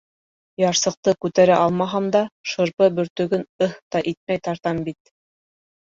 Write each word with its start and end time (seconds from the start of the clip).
Ярсыҡты 0.61 1.13
күтәрә 1.25 1.59
алмаһам 1.67 2.09
да, 2.17 2.23
Шырпы 2.55 2.91
бөртөгөн 2.99 3.47
«ыһ» 3.71 3.79
та 3.95 4.05
итмәй 4.15 4.47
тартам 4.51 4.85
бит. 4.91 5.19